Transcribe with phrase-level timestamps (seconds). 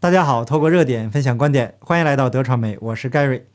[0.00, 3.46] 大家好，透过热点分享观点，欢迎来到德传媒，我是盖瑞。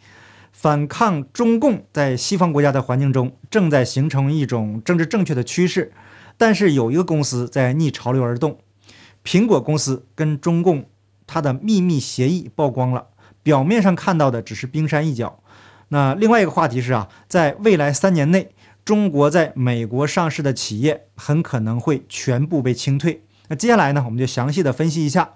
[0.51, 5.91] 反抗中共在西方国家的环境中正在形成一种政治正确的趋势，
[6.37, 8.59] 但是有一个公司在逆潮流而动，
[9.23, 10.85] 苹果公司跟中共
[11.25, 13.07] 它的秘密协议曝光了，
[13.41, 15.39] 表面上看到的只是冰山一角。
[15.87, 18.51] 那另外一个话题是啊，在未来三年内，
[18.85, 23.23] 中国在美国上市的企业很可能会全部被清退。
[23.47, 25.31] 那接下来呢，我们就详细的分析一下。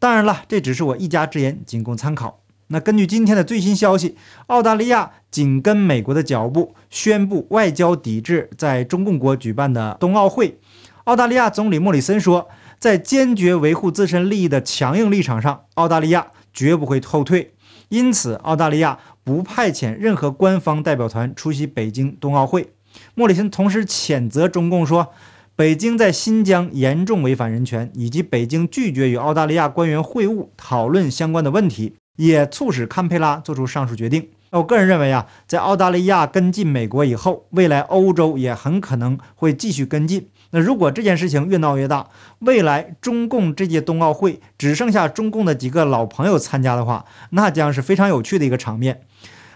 [0.00, 2.40] 当然了，这只是我一家之言，仅供参考。
[2.68, 4.16] 那根据今天的最新消息，
[4.46, 10.58] 澳大利亚紧跟美国的脚步，宣布外交抵制在中共国举办的冬奥会。
[11.04, 17.52] 澳大利亚总理莫里森说，在坚决维护自身利益的强硬立场上，澳大利亚绝不会后退。
[17.90, 22.72] 因此，澳大利亚不派遣任何官方代表团出席北京冬奥会。
[23.14, 25.12] 莫里森同时谴责中共说。
[25.60, 34.26] 北京在新疆严重违反人权，以及北京拒绝与澳大利亚官员会晤讨论相关的问题，也促使堪培拉做出上述决定。
[34.52, 40.30] 那我个人认为啊，在澳大利亚跟进美国以后，未来欧洲也很可能会继续跟进。
[40.52, 42.08] 那如果这件事情越闹越大，
[42.38, 49.02] 未来中共这届冬奥会只剩下中共的几个老朋友参加的话，那将是非常有趣的一个场面。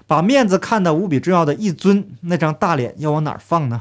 [0.07, 3.81] 把面子看得无比重要的一尊，那张大脸要往哪儿放呢？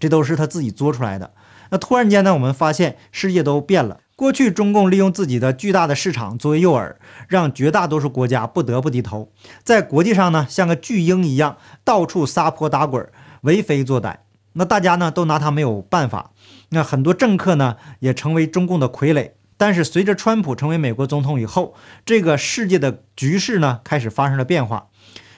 [0.00, 1.30] 这都是他自己作出来的。
[1.72, 4.00] 那突然间呢，我们发现世界都变了。
[4.14, 6.94] 过去中共利用自己的巨大的市场作为诱饵，
[7.26, 9.32] 让绝大多数国家不得不低头，
[9.64, 13.08] 在国际上呢像个巨婴一样到处撒泼打滚，
[13.40, 14.16] 为非作歹。
[14.52, 16.32] 那大家呢都拿他没有办法。
[16.68, 19.30] 那很多政客呢也成为中共的傀儡。
[19.56, 24.88] 但是随着川普成为美国总统以后，这个世界的局势呢开始发生了变化。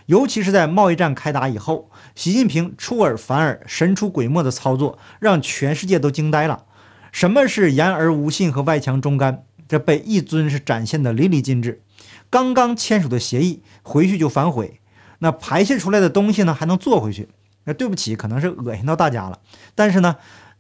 [0.06, 6.64] 尤其是在贸易战开打以后，习近平出尔反尔、神出鬼没的操作，让全世界都惊呆了。
[7.10, 9.44] 什么是言而无信和外强中干？
[9.66, 11.82] 这被一尊是展现的淋漓尽致。
[12.28, 14.80] 刚刚签署的协议，回去就反悔；
[15.20, 17.28] 那排泄出来的东西呢，还能做回去。
[17.64, 19.38] 那对不起，可能是恶心到大家了。
[19.74, 20.16] 但是呢，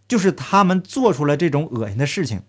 [0.08, 2.42] 就是他们做出了这种恶心的事情。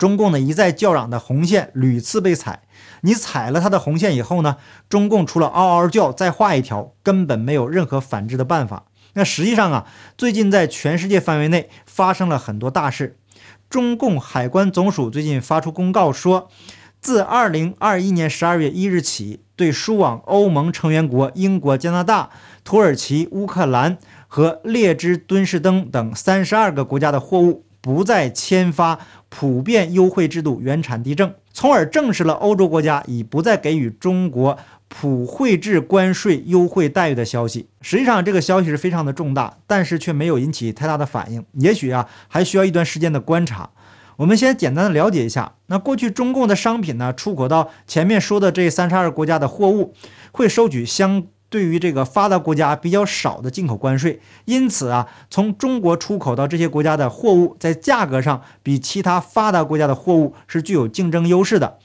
[0.00, 2.62] 中共呢一再叫嚷的红线屡次被踩，
[3.02, 4.56] 你踩了他的红线以后呢，
[4.88, 8.86] 中共除了嗷嗷叫，再画一条，根本没有任何反制的办法。
[9.12, 13.18] 那实际上啊，最近在全世界范围内发生了很多大事。
[13.68, 16.48] 中共海关总署最近发出公告说，
[17.02, 22.30] 自二零二一年十二月一日起，对输往欧盟成员国英国、加拿大、
[22.64, 27.66] 土耳其、乌克兰和列支敦士登等三十二个国家的货物。
[27.80, 28.98] 不再签发
[29.28, 34.58] 普遍优惠制度原产地证，从而证实了欧洲国家已不再给予中国
[34.88, 37.68] 普惠制关税优惠待遇的消息。
[37.80, 41.44] 实际上，这个消息是非常的重大，但是却没有引起太大的反应。
[41.54, 43.70] 也许啊，还需要一段时间的观察。
[44.16, 49.94] 我们先简单的了解一下，那过去中共的商品呢，出口到前面说的这三十二个国家的货物，
[50.32, 51.24] 会收取相。
[51.50, 61.78] 对于这个发达国家比较少的进口关税，因此啊，从中国出口到这些国家的货物，在价格上比其他发达国家的货物是具有竞争优势的。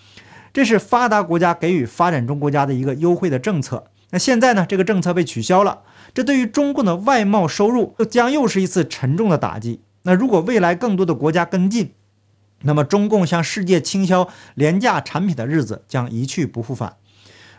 [0.53, 3.87] 这是发达国家给予发展中国家的一个优惠的政策。
[4.11, 5.81] 那现在呢，这个政策被取消了，
[6.13, 9.81] 这对于中共的外贸收入又将又是一次沉重的打击。
[10.03, 11.91] 那如果未来更多的国家跟进，
[12.61, 16.97] 那么中共向世界倾销廉价产品的日子将一去不复返。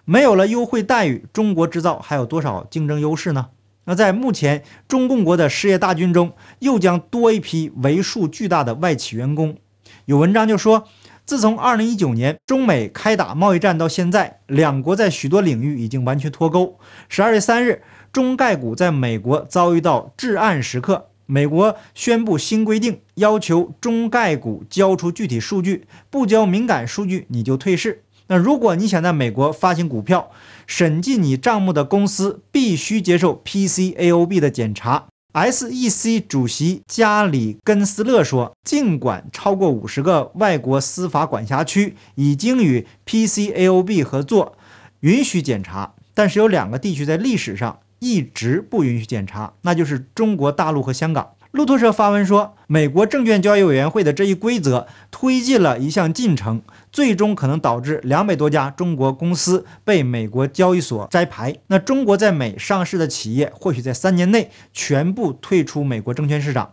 [0.08, 3.48] 没有了优惠待遇，中国制造还有多少竞争优势呢？
[3.86, 9.56] 那在目前中共国的失业大军中，又将多一批为数巨大的外企员工。
[10.04, 10.86] 有文章就说，
[11.24, 16.78] 自从2019年中美开打贸易战到现在，两国在许多领域已经完全脱钩。
[17.10, 28.04] 12月3日，中概股在美国遭遇到至暗时刻，美国宣布新规定，要求中概股交出具体数据，不交敏感数据你就退市。
[28.28, 30.30] 那如果你想在美国发行股票，
[30.66, 35.06] 审计你账目的公司必须接受 PCAOB 的检查。
[35.32, 44.56] SEC 主席加里根斯勒说，尽管超过五十个外国司法管辖区已经与 PCAOB 合作，
[45.00, 51.32] 允许检查，但是有两个地区在历史上一直不允许检查，那就是中国大陆和香港。
[51.50, 56.60] 路透社发文说，美国证券交易委员会的这一规则推进了一项进程，
[56.96, 61.54] 最终可能导致两百多家中国公司被美国交易所摘牌。
[61.66, 66.72] 那中国在美上市的企业或许在三年内全部退出美国证券市场。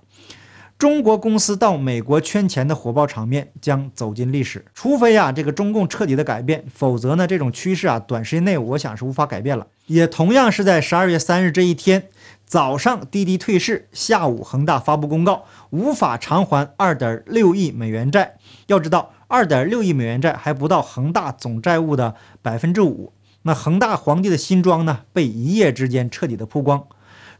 [0.77, 9.67] 中国公司到美国圈钱的火爆场面将走进历史，除非啊这个中共彻底的改变，否则呢这种趋势啊短时间内我想是无法改变了。
[9.87, 12.07] 也同样是在十二月三日这一天。
[12.45, 18.37] 早上滴滴退市，下午恒大发布公告，无法偿还二点六亿美元债。
[18.67, 23.13] 要知道，二点六亿美元债还不到恒大总债务的百分之五。
[23.41, 26.85] 那恒大皇帝的新装呢，被一夜之间彻底的曝光。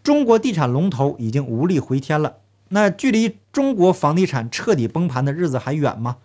[0.01, 2.38] 中国地产龙头已经无力回天了。
[2.69, 6.17] 那距离中国房地产彻底崩盘的日子还远吗？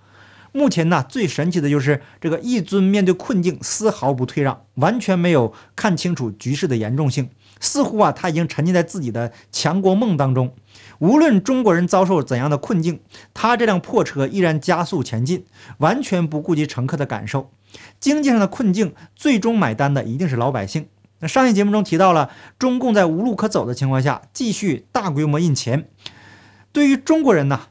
[0.53, 7.31] 目前呢，最神奇的就是这个一尊面对困境丝毫不退让，完全没有看清楚局势的严重性。
[7.61, 10.55] 似乎啊，他已经沉浸在自己的强国梦当中。
[11.01, 13.01] 无论中国人遭受怎样的困境，
[13.35, 15.45] 他这辆破车依然加速前进，
[15.79, 17.51] 完全不顾及乘客的感受。
[17.99, 20.87] 经济上的困境，最终买单的一定是老百姓。
[21.19, 22.31] 那上一节目中提到了，
[22.61, 25.89] 中共在无路可走的情况下，继续大规模印钱。
[26.71, 27.63] 对于中国人呢，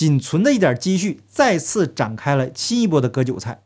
[0.00, 3.60] 仅存的一点积蓄，再次展开了新一波的割韭菜。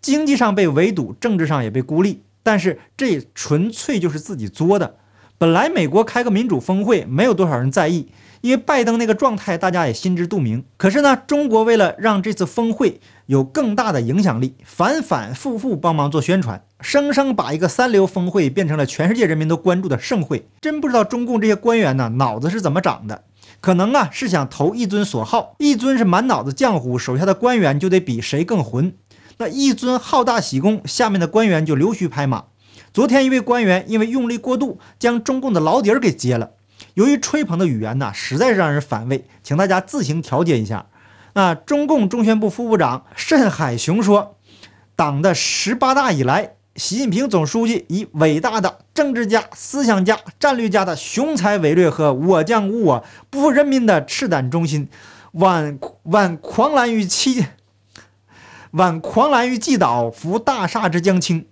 [0.00, 4.94] 经济上被围堵，政治上也被孤立，但是这纯粹就是自己作的。
[5.36, 8.06] 本来美国开个民主峰会，没有多少人在意，
[8.40, 10.64] 因为拜登那个状态，大家也心知肚明。
[10.76, 20.46] 可是呢，中国为了让这次峰会有更大的影响力，反反复复帮忙做宣传，生生把一个三流峰会变成了全世界人民都关注的盛会。
[20.60, 23.24] 真不知道中共这些官员呢，脑子是怎么长的？
[23.60, 25.54] 可能啊，是想投一尊所好。
[25.58, 28.94] 一尊是满脑子浆糊，手下的官员就得比谁更混。
[29.38, 32.44] 那一尊好大喜功，下面的官员就溜须拍马。
[32.92, 36.50] 昨天，一位官员因为用力过度，将中共的老底儿给揭了。
[36.94, 40.86] 由于吹捧的语言呢，实在是让人反胃，请大家自行调节一下。
[41.34, 44.36] 那中共中宣部副部长慎海雄说
[44.96, 54.88] ：“党的十八大以来，习近平总书记以伟大的政治家、思想家、战略家的雄才伟略和我将无我、不负人民的赤胆忠心，
[55.32, 57.44] 挽挽狂澜于既
[58.70, 61.44] 挽狂澜于既倒，扶大厦之将倾。”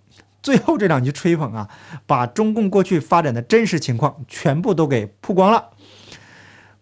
[0.43, 1.69] 最后这两句吹捧啊，
[2.07, 5.73] 把中共过去发展的真实情况全部都给曝光了。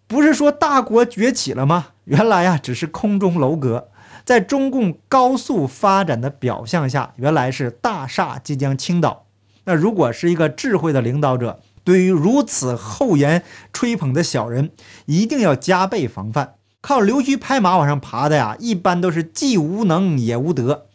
[0.06, 1.88] 不是说大国崛起了吗？
[2.04, 3.88] 原来呀，只是空中楼阁。
[4.26, 9.26] 在中共高速发展的表象下，原来是大厦即将倾倒。
[9.64, 14.72] 那如果是一个智慧的领导者，对于如此厚颜吹捧的小人，
[15.04, 16.54] 一定要加倍防范。
[16.80, 20.86] 靠溜须拍马往上爬的呀，一般都是既无能也无德。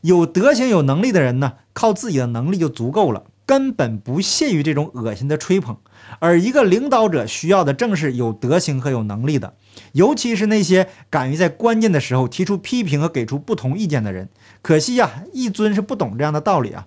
[0.00, 5.76] 有德行、有能力的人呢，靠自己的能力就足够了，根本不屑于这种恶心的吹捧。
[6.20, 9.54] 而一个领导者需要的正是有德行和有能力的，
[9.90, 14.28] 尤其是那些敢于在关键的时候提出批评和给出不同意见的人。
[14.62, 16.86] 可惜呀，一尊是不懂这样的道理啊。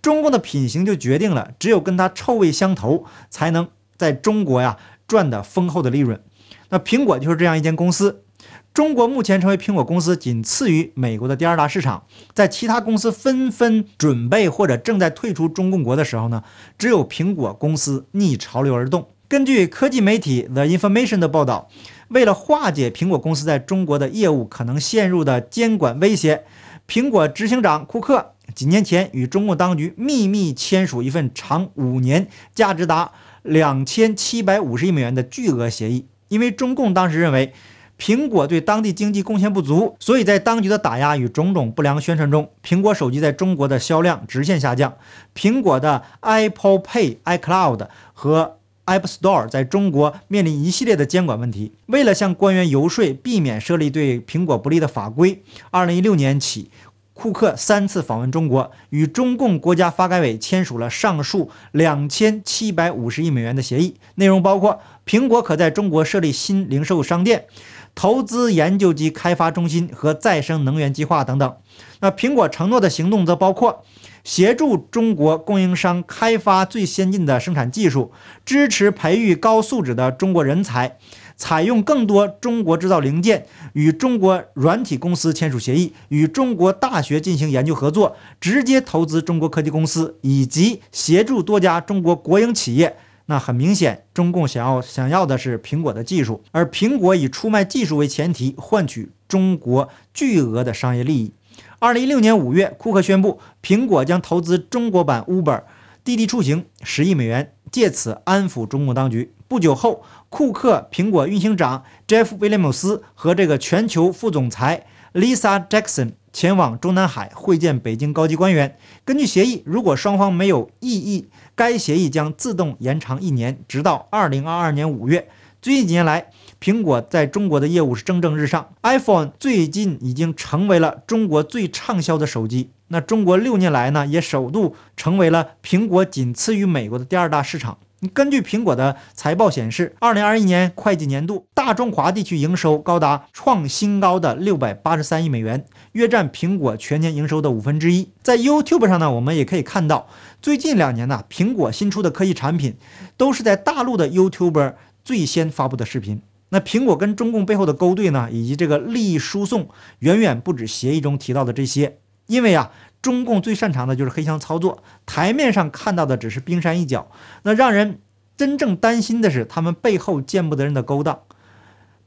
[0.00, 3.66] 中共的品行就决定了，只有跟他臭味相投，才能
[3.96, 4.76] 在中国呀
[5.08, 6.20] 赚得丰厚的利润。
[6.68, 8.23] 那苹果就是这样一间公司。
[8.72, 16.42] 中国目前成为苹果公司仅次于美国的第二大市场，在其他公司纷纷准备或者正在退出中共国的时候呢，
[16.76, 19.08] 只有苹果公司逆潮流而动。
[19.28, 21.68] 根据科技媒体 The Information 的报道，
[22.08, 26.42] 为了化解苹果公司在中国的业务可能陷入的监管威胁，
[26.88, 33.12] 苹果执行长库克几年前与中共当局秘密签署一份长五年、价值达
[33.42, 37.52] 两千七百五十亿美元的巨额协议，因为中共当时认为。
[37.98, 44.94] 苹果对当地经济贡献不足，所以在当局的打压与种种不良宣传中，苹果手机在中国的销量直线下降。
[45.34, 51.72] 苹果的 Apple Pay、iCloud 和 App Store 在中国面临一系列的监管问题。
[51.86, 56.70] 为了向官员游说，避免设立对苹果不利的法规，2016年起，
[57.14, 67.46] 库克三次访问中国，与中共国家发改委签署了上述2750亿美元的协议，内容包括苹果可在中国设立新零售商店。
[67.94, 71.56] 投资研究及开发中心和再生能源计划等等。
[72.00, 73.84] 那苹果承诺的行动则包括
[74.22, 78.12] 协助中国供应商开发最先进的生产技术，
[78.44, 80.98] 支持培育高素质的中国人才，
[81.36, 92.96] 采用更多中国制造零件，与中国软体公司签署协议，与中国大学进行研究合作，直接投资中国科技公司，以及协助多家中国国营企业。
[93.26, 101.32] 那很明显，中共想要想要的是苹果的技术，而苹果以出卖技术为前提，换取中国巨额的商业利益。
[101.78, 105.62] 二零一六年五月，库克宣布，苹果将投资中国版 Uber
[106.02, 109.32] 滴滴出行十亿美元，借此安抚中共当局。
[109.48, 118.76] 不久后，库克、苹果运行长 Jeff 威廉姆斯和这个全球副总裁 Lisa Jackson 前往中南海会见北京高级官员。
[119.04, 125.28] 根据协议，如果双方没有异议，该协议将自动延长一年，直到二零二二年五月。
[125.62, 126.30] 最近几年来，
[126.60, 132.70] 苹果在中国的业务是蒸蒸日上，iPhone 最近已经成为了中国最畅销的手机。
[132.88, 137.78] 那中国六年来呢，也首度成为了苹果仅次于美国的第二大市场。
[138.12, 148.10] 根据苹果的财报显示，二零二一年会计年度大中华地区营收高达创新高的六百八十三亿美元，约占苹果全年营收的五分之一。
[148.22, 150.08] 在 YouTube 上呢，我们也可以看到，
[150.42, 152.76] 最近两年呢，苹果新出的科技产品
[153.16, 156.22] 都是在大陆的 YouTuber 最先发布的视频。
[156.50, 159.68] 那苹果跟中共背后的勾兑呢，以及这个利益输送，
[160.00, 161.98] 远远不止协议中提到的这些。
[162.26, 162.70] 因为啊，
[163.04, 167.10] 中共最擅长的就是黑箱操作，台面上看到的只是冰山一角。
[167.42, 168.00] 那让人
[168.34, 171.20] 真正担心的是，他们背后见不得人的勾当。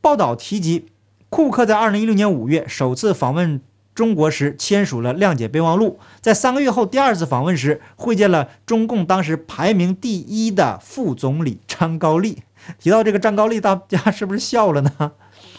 [0.01, 0.87] 报道提及，
[1.29, 3.61] 库克在二零一六年五月首次访问
[3.93, 12.41] 中国时签署了谅解备忘录，在三个月后第二次访问时会见了中共当时排名第一的副总理张高丽。
[12.79, 15.11] 提到这个张高丽，大家是不是笑了呢？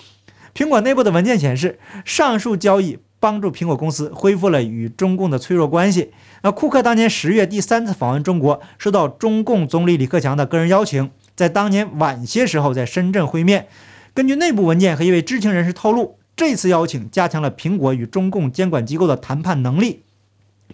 [0.52, 2.98] 苹果内部的文件显示，上述交易。
[3.20, 6.12] 帮助苹果公司恢复了与中共的脆弱关系。
[6.42, 13.66] 那库克当年十月第三次访问中国，受到中共总理李克强的个人邀请，在当年晚些时候在深圳会面。
[14.14, 20.02] 根据内部文件和一位知情人士透露，这次邀请加强了苹果与中共监管机构的谈判能力。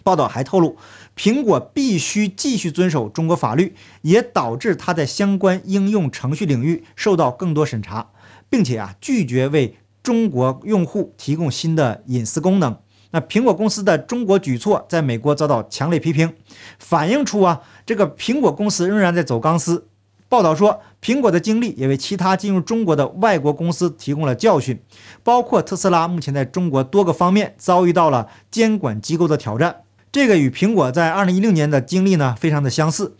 [0.02, 0.76] 报道还透露，
[1.16, 8.08] 苹果必须继续遵守中国法律，也导致它在相关应用程序领域受到更多审查，
[8.50, 9.76] 并且啊拒绝为。
[10.04, 12.76] 中国用户提供新的隐私功能，
[13.10, 16.34] 那苹果公司的中国举措在美国遭到强烈批评，
[16.78, 19.88] 反映出啊，这个苹果公司仍然在走钢丝。
[20.28, 24.78] 报道说，苹果的经历也为其他进入中国的外国公司提供了教训，
[25.22, 29.82] 包括特斯拉目前在中国多个方面遭遇到了监管机构的挑战，
[30.12, 33.16] 这个与苹果在二零一六年的经历呢非常的相似。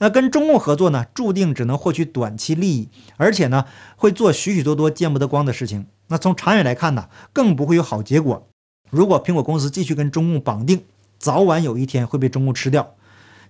[0.00, 3.64] 那跟中共合作呢，注定只能获取短期利益，而且呢
[3.96, 5.86] 会做许许多多见不得光的事情。
[6.08, 8.46] 那从长远来看呢，更不会有好结果。
[8.90, 10.82] 如果苹果公司继续跟中共绑定，
[11.18, 12.94] 早晚有一天会被中共吃掉。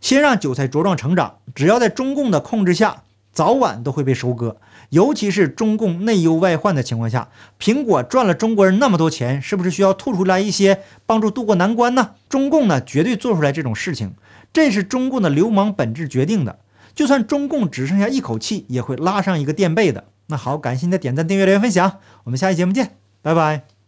[0.00, 4.56] 先让韭菜茁壮成长，只要在中共的控制下，早晚都会被收割。
[4.90, 12.12] 尤其是中共内忧外患的情况下，苹果赚了中国人那么多钱，是不是需要吐出来一些帮助渡过难关呢？
[12.28, 14.14] 中共呢，绝对做出来这种事情，
[14.52, 16.58] 这是中共的流氓本质决定的。
[16.94, 20.04] 就算中共只剩下一口气，也会拉上一个垫背的。
[20.28, 23.75] 那好，感谢您的点赞、订阅、留言、分享，我们下期节目见，拜拜。